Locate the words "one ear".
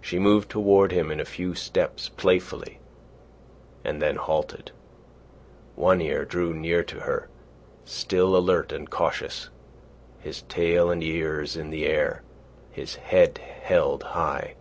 5.74-6.24